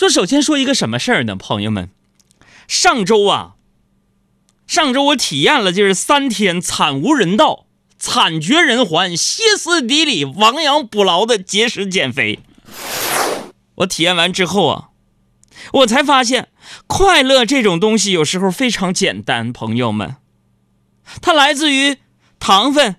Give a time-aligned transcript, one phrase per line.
[0.00, 1.90] 说首先说一个什么事儿呢，朋友们，
[2.66, 3.56] 上周啊，
[4.66, 7.66] 上周我体验了就是三天惨无人道、
[7.98, 12.38] 惨绝人寰、歇斯底里、亡羊补牢的节食减肥。
[13.74, 14.88] 我体验完之后啊，
[15.74, 16.48] 我才发现
[16.86, 20.16] 快乐这种东西有时候非常简单，朋友们，
[21.20, 21.98] 它来自于
[22.38, 22.96] 糖分、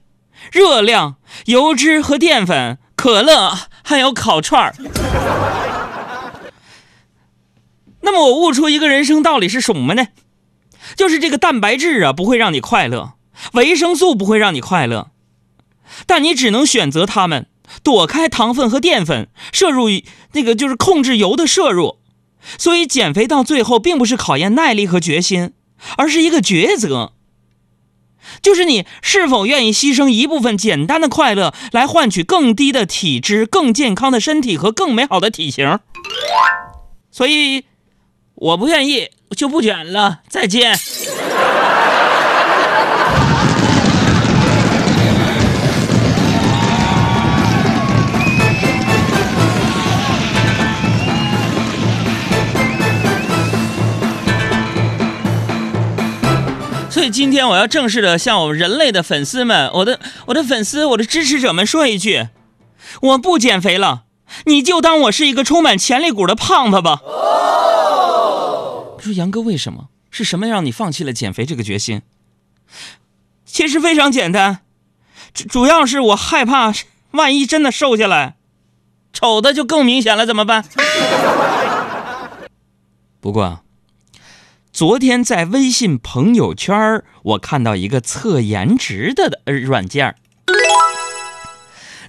[0.52, 1.16] 热量、
[1.46, 4.76] 油脂和淀粉、可乐，还有烤串儿。
[8.02, 10.08] 那么我悟出一个人生道理是什么呢？
[10.96, 13.14] 就是这个蛋白质啊不会让你快乐，
[13.54, 15.12] 维生素不会让你快乐，
[16.08, 17.46] 但你只能选择它们，
[17.84, 19.88] 躲开糖分和淀粉，摄入
[20.34, 22.00] 那个就是控制油的摄入。
[22.58, 25.54] 所以减肥到最后并不是考验耐力和决心，
[25.98, 27.14] 而是一个抉择，
[28.42, 35.80] 就是你是否愿意牺牲一部分简单的快乐，来换取更低的体脂、更健康的身体和更美好的体型。
[37.12, 37.66] 所以。
[38.42, 40.22] 我不愿意，就不卷了。
[40.28, 40.76] 再见。
[56.90, 62.30] 所以今天我要正式的向我们人类的粉丝们，我的我的粉丝，我的支持者们说一句：
[63.04, 64.06] 我不减肥了，
[64.46, 67.02] 你就当我是一个充满潜力股的胖子吧。
[69.04, 69.90] 说杨哥，为什么？
[70.10, 72.02] 是什么让你放弃了减肥这个决心？
[73.46, 74.60] 其实非常简单，
[75.34, 76.74] 主主要是我害怕，
[77.12, 78.36] 万一真的瘦下来，
[79.14, 80.66] 丑的就更明显了，怎么办？
[83.22, 83.64] 不过，
[84.74, 90.16] 昨天在微信朋友圈，我看到一个测颜值的软件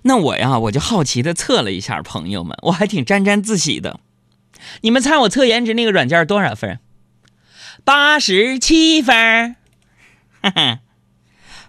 [0.03, 4.01] 那我呀，我就好奇的测了一下，朋友们，我还挺沾沾自喜的。
[4.83, 6.79] 你们猜我测颜值那个软件多少分？
[7.85, 9.57] 八十七分。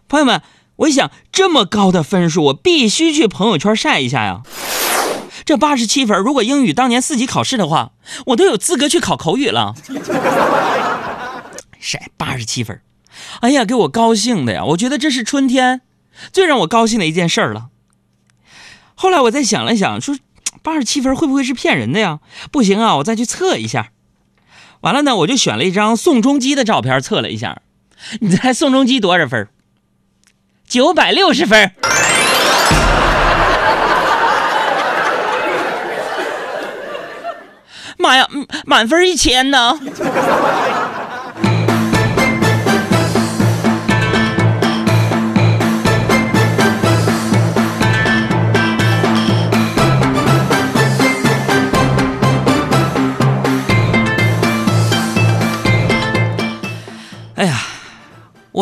[0.08, 0.41] 朋友们，
[0.75, 4.42] 我一想这么高的分数，我必须去朋友圈晒一下呀。
[5.45, 7.93] 这八十七分，如果英语当年四级考试的话，
[8.27, 9.76] 我都有资格去考口语了。
[11.80, 12.80] 晒八十七分，
[13.42, 14.64] 哎呀，给我高兴的呀！
[14.65, 15.82] 我觉得这是春天
[16.32, 17.70] 最让我高兴的一件事了。
[18.95, 20.15] 后来我再想了想，说。
[20.64, 22.20] 八十七分会不会是骗人的呀？
[22.52, 23.90] 不行啊，我再去测一下。
[24.82, 27.62] 完了呢，我就选了一张宋仲基的照片测了一下。
[28.22, 29.48] 你猜宋仲基多少分？
[30.68, 31.74] 九百六十分。
[38.00, 38.28] 妈呀，
[38.66, 39.80] 满分一千呢！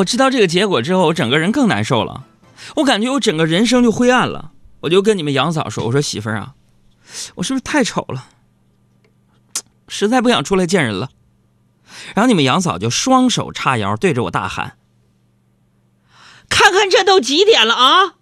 [0.02, 2.26] 我知道这个结果之后，我整个人更难受了。
[2.78, 4.52] 我感觉我整个人生就灰暗了。
[4.82, 6.54] 我就跟你们杨嫂说：“我说媳妇儿啊，
[7.36, 8.26] 我是不是太丑了？
[9.88, 11.10] 实在不想出来见人了。”
[12.16, 14.78] 然后你们杨嫂就双手叉腰，对着我大喊
[16.50, 18.16] ：“看看这都几点了啊！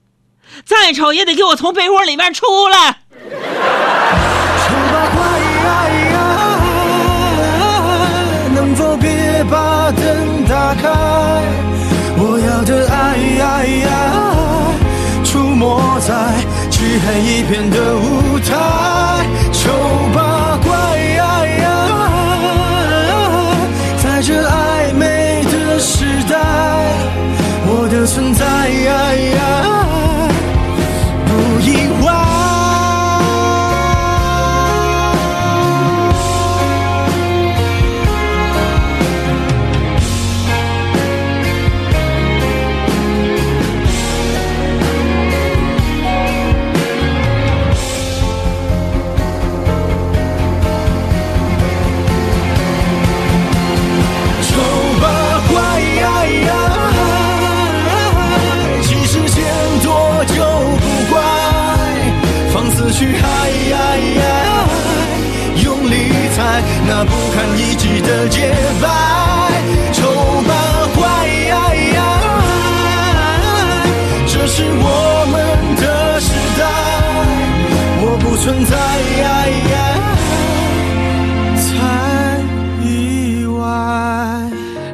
[0.66, 3.04] 再丑也得给我从被窝里面出来！”
[16.10, 16.16] 在
[16.72, 18.29] 漆黑一片的舞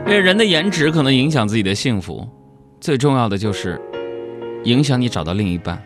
[0.06, 2.28] 因为人的颜值可能影响自己的幸福，
[2.80, 3.81] 最重要的就是
[4.66, 5.81] 影响你找到另一半。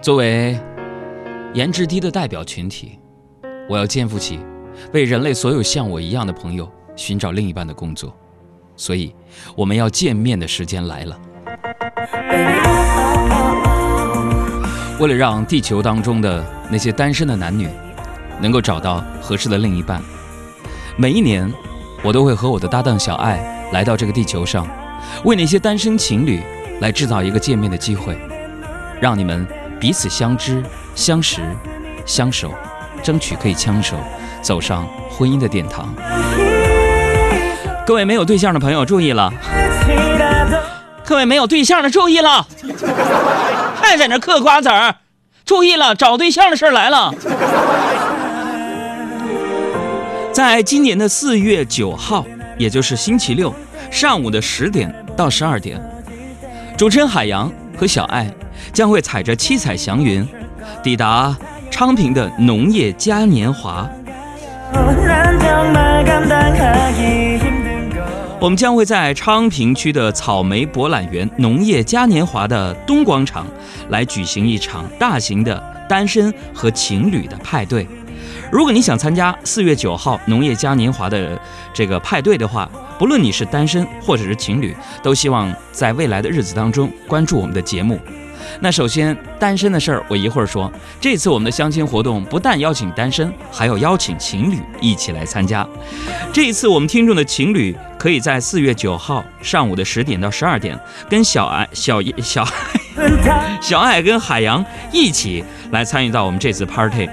[0.00, 0.56] 作为
[1.52, 2.98] 颜值低的代表群体。
[3.68, 4.40] 我要肩负起
[4.92, 8.14] 为人类所有像我一样的朋友寻找另一半的工作，
[8.76, 9.14] 所以
[9.56, 11.18] 我们要见面的时间来了。
[15.00, 17.68] 为了让地球当中的那些单身的男女
[18.40, 20.02] 能够找到合适的另一半，
[20.96, 21.50] 每一年
[22.04, 23.40] 我都会和我的搭档小爱
[23.72, 24.66] 来到这个地球上，
[25.24, 26.42] 为那些单身情侣
[26.80, 28.18] 来制造一个见面的机会，
[29.00, 29.46] 让你们
[29.78, 30.64] 彼此相知、
[30.96, 31.40] 相识、
[32.04, 32.52] 相守，
[33.02, 33.96] 争取可以牵手
[34.42, 35.94] 走上婚姻的殿堂。
[37.86, 39.32] 各位没有对象的朋友注意了，
[41.04, 42.46] 各位没有对象的注意了，
[43.80, 44.96] 还在那嗑瓜子儿，
[45.44, 47.14] 注意了，找对象的事儿来了。
[50.32, 52.24] 在今年的四月九号，
[52.56, 53.54] 也就是星期六
[53.90, 55.78] 上午的十点到十二点，
[56.74, 58.32] 主持人海洋和小爱
[58.72, 60.26] 将会踩着七彩祥云，
[60.82, 61.36] 抵达
[61.70, 63.86] 昌平的农业嘉年华。
[68.40, 73.46] 我们将会在昌平区的草莓博览园农业嘉年华的东广场
[73.90, 77.86] 来举行一场大型的单身和情侣的派对。
[78.52, 81.40] 如果你想参加四月九号农业嘉年华的
[81.72, 82.68] 这个派对的话，
[82.98, 87.98] 不论你是单身或者是情侣，都希望在未来的日子当中关注我们的节目。
[88.60, 90.70] 那首先，单身的事儿我一会儿说。
[91.00, 95.66] 这次我们的相亲活动不但邀请单身，还要邀请情侣一起来参加。
[96.30, 100.78] 这一次我们听众的情侣可以在四月九号上午的十点到十二点，
[101.08, 102.46] 跟小爱、小小
[103.62, 104.62] 小爱跟海洋
[104.92, 107.06] 一起来参与到我们这次 party。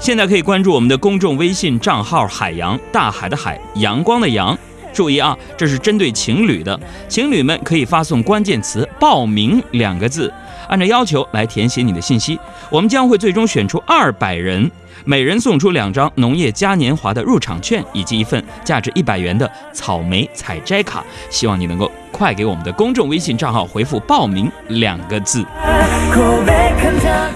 [0.00, 4.56] 现在可以关注我们的公众微信账号“海洋大海的海阳光的阳”。
[4.92, 6.78] 注意啊，这是针对情侣的，
[7.08, 10.32] 情侣们可以发送关键词“报名”两个字。
[10.68, 12.38] 按照要求来填写你的信息，
[12.70, 14.70] 我们将会最终选出二百人，
[15.04, 21.04] 每人送出两张农业嘉年华的入场券以及一份价值一百元的草莓采摘卡。
[21.28, 25.44] 希望你能够快给我们的公众微信账号回复“报名”两个字。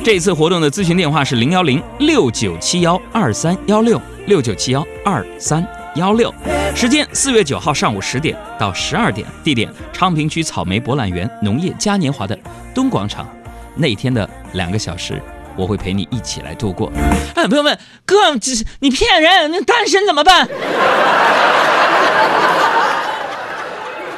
[0.02, 6.32] 这次活动的咨询电话是零幺零六九七幺二三幺六六九七幺二三幺六，
[6.74, 12.38] 时间四月九号上午十点到十二点，地点昌平区草莓博览园农业嘉年华的。
[12.74, 13.26] 东广场，
[13.74, 15.22] 那天的两个小时，
[15.56, 16.92] 我会陪你一起来度过。
[17.34, 20.46] 哎，朋友们，哥，这你骗人，那单身怎么办？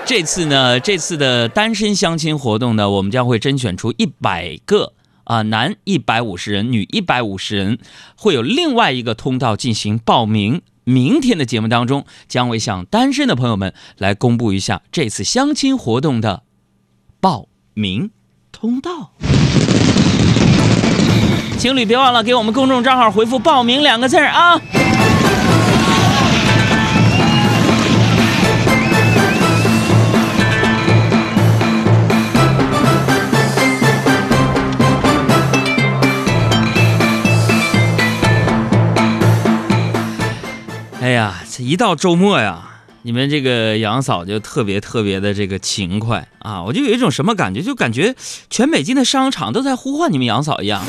[0.04, 7.78] 这次呢，这次的单身相亲活动呢，我们将会甄选出一百个啊，男一百五十人，女一百五十人，
[8.16, 10.60] 会有另外一个通道进行报名。
[10.88, 16.44] 明天的节目当中，将会向单身的朋友们来公布一下这次相亲活动的
[17.20, 18.10] 报名。
[18.50, 19.12] 通道，
[21.58, 24.58] 情侣别忘了给我们公众账号回复“报名”两个字啊！
[41.08, 42.82] 哎呀，这一到周末呀！
[43.00, 46.62] 你们这个杨嫂就特别特别的这个勤快啊！
[46.62, 48.14] 我就有一种什么感觉，就感觉
[48.50, 50.82] 全北京的商场都在呼唤你们杨嫂一样。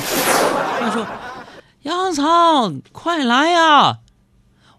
[0.82, 1.08] 他说
[1.84, 4.00] ：“杨嫂，快来呀，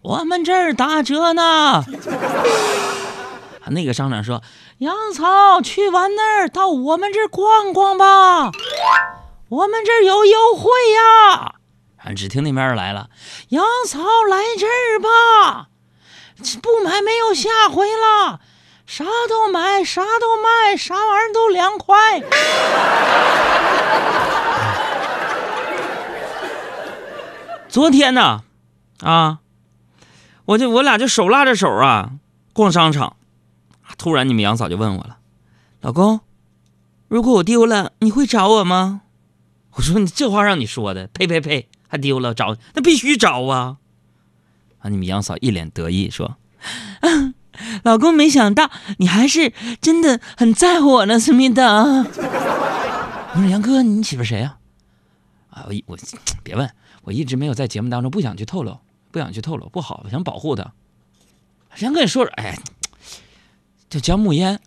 [0.03, 1.87] 我们这儿打折呢。”
[3.69, 4.43] 那个商场说
[4.77, 8.51] ：“杨嫂，去完那儿到我们这儿逛逛吧，
[9.49, 11.55] 我们这儿有优惠呀。”
[12.15, 13.09] 只听那边来了
[13.51, 15.69] ：“杨嫂，来这儿吧。”
[16.63, 18.41] 不买没有下回了，
[18.87, 22.21] 啥都买，啥都卖，啥玩意儿都凉快。
[27.69, 28.43] 昨天呢，
[29.01, 29.41] 啊，
[30.47, 32.15] 我就我俩就手拉着手啊
[32.53, 33.17] 逛商场，
[33.97, 35.19] 突然你们杨嫂就问我了，
[35.81, 36.19] 老公，
[37.07, 39.03] 如果我丢了，你会找我吗？
[39.75, 43.77] 我说你这话让你说的，呸呸呸，还丢了找那必须找啊。
[44.79, 44.89] 啊！
[44.89, 46.39] 你们杨嫂一脸得意说
[47.85, 51.65] ：“老公，没想到你还是真的很在乎我呢，思密达。”
[53.35, 54.57] 我说：“杨哥，你媳妇谁呀？”
[55.53, 55.99] 啊，我我
[56.43, 56.71] 别问，
[57.03, 58.79] 我一直没有在节目当中不想去透露，
[59.11, 60.73] 不想去透露，不好，想保护她。
[61.81, 62.59] 杨哥，你说说，哎，
[63.91, 64.59] 叫姜木烟。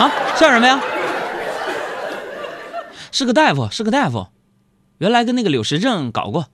[0.00, 0.80] 啊，笑什么呀？
[3.12, 4.26] 是个大夫，是个大夫，
[4.98, 6.46] 原来跟那个柳时正搞过。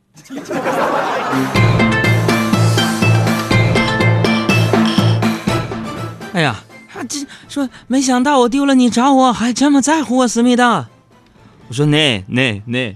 [6.34, 6.56] 哎呀，
[6.92, 10.88] 他这说没想到我丢了，你找我还这么在乎我，思密达。
[11.68, 12.94] 我说那那那，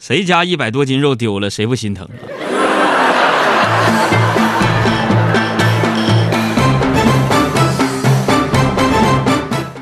[0.00, 2.32] 谁家一百多斤肉丢了，谁不心疼啊？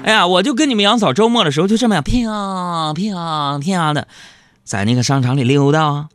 [0.05, 4.09] 哎呀，我就跟你们杨嫂周末的时候就这么样，飘飘飘的，
[4.65, 6.09] 在那个商场里溜达，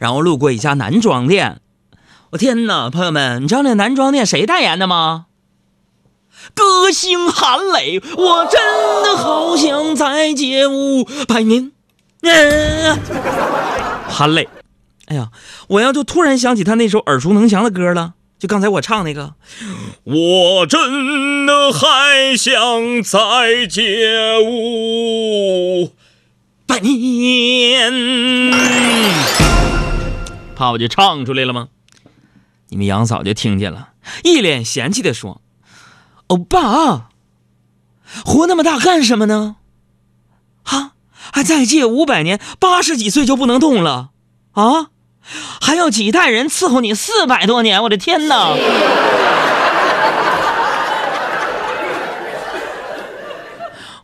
[0.00, 1.60] 然后路过一家男装店。
[2.30, 5.26] 我天哪，朋友们，你知道那男装店谁代言的吗？
[6.54, 11.72] 歌星韩磊，我真的好想再借五百年。
[12.22, 12.98] 嗯，
[14.08, 14.48] 韩磊，
[15.06, 15.30] 哎呀，
[15.68, 19.34] 我要就突然想起他那首耳熟能详的歌了，就刚才我唱那个，
[20.04, 25.92] 我真的还想再借五
[26.68, 27.90] 百年，
[30.54, 31.68] 怕我就唱出来了吗？
[32.68, 35.40] 你们杨嫂就听见了，一脸嫌弃的说
[36.28, 37.08] ：“欧巴，
[38.22, 39.56] 活那么大干什么呢？
[40.64, 40.92] 啊，
[41.32, 44.10] 还再借五百年，八十几岁就不能动了
[44.52, 44.88] 啊？
[45.60, 47.82] 还要几代人伺候你四百多年？
[47.84, 48.52] 我的天哪！”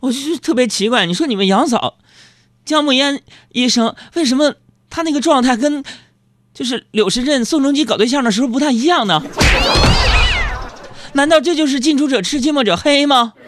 [0.01, 1.97] 我就是特别奇怪，你说你们杨嫂
[2.65, 3.21] 姜暮烟
[3.53, 4.55] 医生为什么
[4.89, 5.83] 他那个状态跟？
[6.53, 9.21] 就是柳时镇、宋仲基搞对象的时候不太一样呢？
[11.11, 13.33] 难道这就是近朱者赤，近墨者黑吗？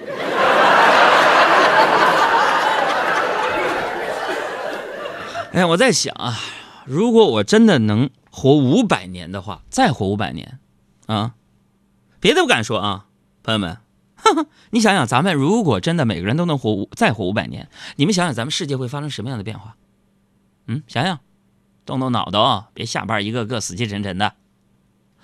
[5.54, 6.38] 哎，我在想啊，
[6.84, 10.60] 如果我真的能活五百年的话，再活五百年，
[11.06, 11.32] 啊，
[12.20, 13.06] 别的不敢说啊，
[13.42, 13.78] 朋友们，
[14.72, 19.76] 你想想，咱们如果真的每个人都能活五再活五百年，你们想想，咱们世界会发生什么样的变化？
[20.68, 21.20] 嗯，想想。
[21.86, 24.34] 动动脑洞，别下班一个个死气沉沉的。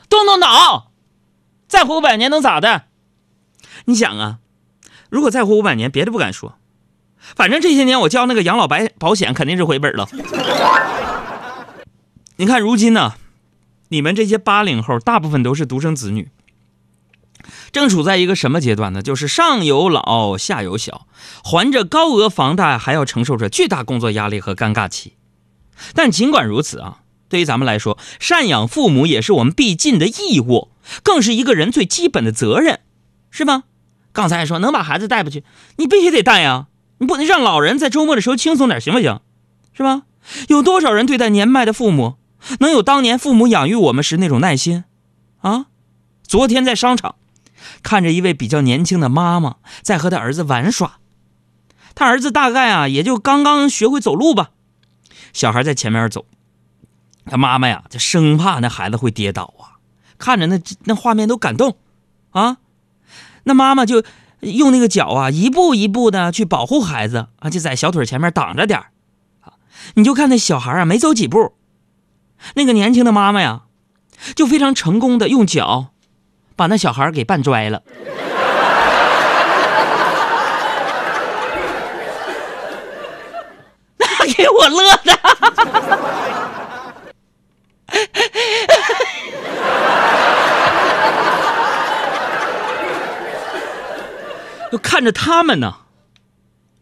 [0.08, 0.92] 动动脑，
[1.68, 2.84] 再活五百年能咋的？
[3.84, 4.40] 你想啊，
[5.10, 6.56] 如果再活五百年，别的不敢说，
[7.36, 10.08] 反正这些年我交那个养老白保险肯定是回本了。
[12.38, 13.16] 你看如今呢，
[13.90, 16.32] 你们这些八零后大部分都是独生子女，
[17.74, 19.02] 正处在一个什么阶段呢？
[19.02, 21.08] 就是上有老下有小，
[21.44, 25.14] 还着高额房贷，还要承受着巨大工作压力和尴尬期。
[25.96, 30.70] 但尽管如此啊，对于咱们来说，赡养父母也是我们必尽的义务，
[31.02, 32.80] 更是一个人最基本的责任，
[33.32, 33.64] 是吗？
[34.12, 35.44] 刚才还说能把孩子带回去，
[35.78, 36.68] 你必须得带呀，
[37.00, 39.20] 你不能让老人在周末的时候轻松点，行不行？
[39.74, 40.04] 是吧？
[40.48, 42.18] 有多少人对待年迈的父母，
[42.60, 44.84] 能有当年父母养育我们时那种耐心？
[45.42, 45.66] 啊？
[46.22, 47.16] 昨天在商场，
[47.82, 50.98] 看着一位比较年轻的妈妈在和他儿子玩耍，
[51.96, 54.52] 他儿子大概啊也就刚刚学会走路吧。
[55.32, 56.26] 小孩在前面走，
[57.26, 59.82] 他妈妈呀，就生怕那孩子会跌倒啊，
[60.18, 61.78] 看着那那画面都感动，
[62.32, 62.58] 啊，
[63.44, 64.04] 那妈妈就
[64.42, 67.30] 用那个脚啊，一步一步的去保护孩子。
[67.40, 68.80] 啊，就在小腿前面挡着点
[69.42, 69.54] 啊，
[69.96, 71.56] 你就看那小孩啊，没走几步，
[72.56, 73.64] 那个年轻的妈妈呀，
[74.36, 75.93] 就非常成功的用脚
[76.56, 77.82] 把那小孩给绊拽了。
[83.98, 85.14] 那给我乐的，
[94.72, 95.76] 就看着他们呢，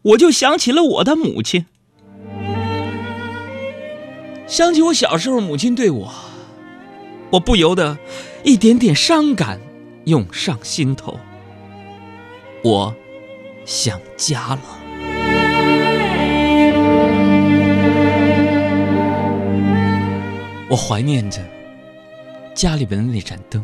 [0.01, 1.65] 我就想起了我的母亲，
[4.47, 6.13] 想起我小时候母亲对我，
[7.31, 7.97] 我不由得
[8.43, 9.59] 一点点伤感
[10.05, 11.19] 涌上心头，
[12.63, 12.95] 我
[13.65, 14.61] 想家了。
[20.69, 21.39] 我怀念着
[22.55, 23.63] 家里边的那盏灯，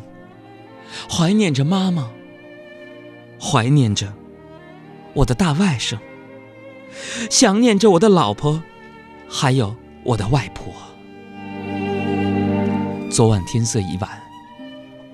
[1.10, 2.12] 怀念着妈妈，
[3.41, 4.13] 怀念着
[5.13, 5.98] 我的大外甥，
[7.31, 8.62] 想念着我的老婆，
[9.27, 10.72] 还有我的外婆。
[13.10, 14.22] 昨晚天色已晚，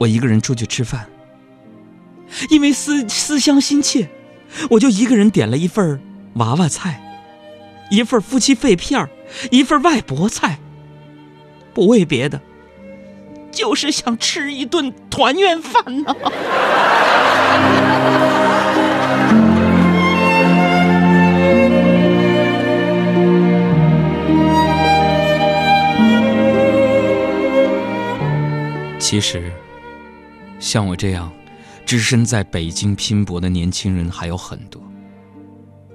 [0.04, 1.08] 我一个人出去吃饭，
[2.50, 4.10] 因为思思乡心切，
[4.70, 5.98] 我就一个人点了一份
[6.34, 7.02] 娃娃菜，
[7.90, 9.08] 一份夫妻肺片
[9.50, 10.60] 一份外婆菜。
[11.74, 12.42] 不为别的，
[13.50, 16.14] 就是想吃一顿团圆饭呐。
[29.00, 29.50] 其实，
[30.64, 31.30] 像我这样
[31.86, 34.82] 只身在北京拼搏的年轻人还有很多。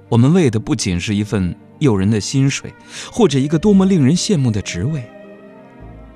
[0.07, 2.71] 我们为的不仅是一份诱人的薪水，
[3.11, 5.03] 或者一个多么令人羡慕的职位。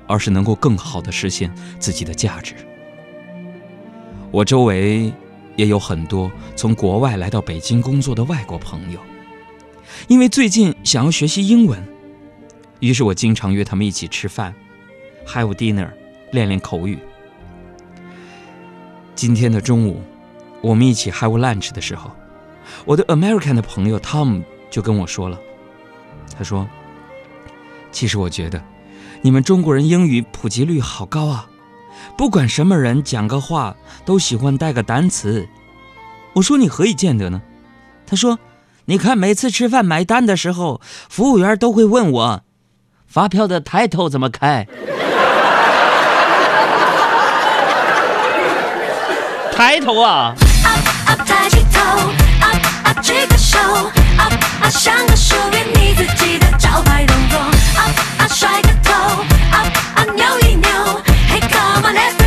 [0.06, 2.54] 而是能够更好的实现自己的价值。
[4.30, 5.10] 我周围
[5.56, 9.00] 也有很多从国外来到北京工作的外国朋友，
[10.06, 11.82] 因为最近想要学习英文，
[12.80, 14.54] 于是我经常约他们一起吃饭
[15.26, 15.88] ，have dinner，
[16.32, 16.98] 练练口语。
[19.14, 20.02] 今天的中午，
[20.60, 22.10] 我们一起 have lunch 的时候，
[22.84, 25.38] 我的 American 的朋友 Tom 就跟我说了，
[26.36, 26.66] 他说
[27.92, 28.62] ：“其实我觉得，
[29.22, 31.48] 你们中国人英语普及率好高啊，
[32.18, 35.48] 不管什么人讲个话都喜欢带个单词。”
[36.34, 37.40] 我说：“你何以见得呢？”
[38.06, 38.40] 他说
[38.86, 42.42] ：“你看，每次吃饭买单的时候，服务员都会问我。”
[43.06, 44.66] 发票的抬头怎么开？
[49.56, 50.34] 抬头啊！
[51.24, 52.10] 抬起头，
[53.00, 53.56] 举个手，
[54.68, 57.38] 像个属于你自己的招牌动作，
[58.28, 58.92] 甩个头，
[60.16, 60.68] 扭一扭
[61.30, 62.23] ，Hey come on，let's go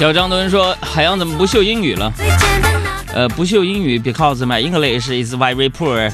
[0.00, 2.10] 小张敦说：“海洋怎么不秀英语了？
[3.12, 6.10] 呃，不秀英语，because my English is very poor。”